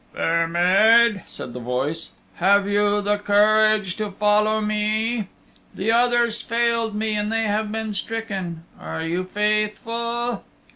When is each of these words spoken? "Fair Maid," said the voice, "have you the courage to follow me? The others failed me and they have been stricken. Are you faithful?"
"Fair 0.15 0.47
Maid," 0.47 1.21
said 1.27 1.53
the 1.53 1.59
voice, 1.59 2.09
"have 2.37 2.67
you 2.67 3.01
the 3.03 3.19
courage 3.19 3.95
to 3.97 4.09
follow 4.09 4.59
me? 4.59 5.27
The 5.75 5.91
others 5.91 6.41
failed 6.41 6.95
me 6.95 7.13
and 7.13 7.31
they 7.31 7.43
have 7.43 7.71
been 7.71 7.93
stricken. 7.93 8.63
Are 8.79 9.03
you 9.05 9.23
faithful?" 9.25 10.41